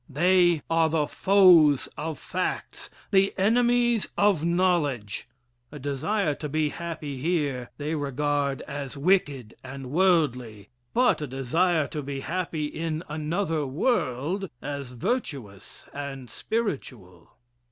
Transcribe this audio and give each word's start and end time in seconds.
They 0.09 0.63
are 0.67 0.89
the 0.89 1.05
foes 1.05 1.87
of 1.95 2.17
facts 2.17 2.89
the 3.11 3.35
enemies 3.37 4.07
of 4.17 4.43
knowledge. 4.43 5.27
A 5.71 5.77
desire 5.77 6.33
to 6.33 6.49
be 6.49 6.69
happy 6.69 7.17
here, 7.17 7.69
they 7.77 7.93
regard 7.93 8.61
as 8.63 8.97
wicked 8.97 9.53
and 9.63 9.91
worldly 9.91 10.69
but 10.95 11.21
a 11.21 11.27
desire 11.27 11.85
to 11.89 12.01
be 12.01 12.21
happy 12.21 12.65
in 12.65 13.03
another 13.09 13.67
world, 13.67 14.49
as 14.59 14.93
virtuous 14.93 15.85
and 15.93 16.31
spiritual. 16.31 17.37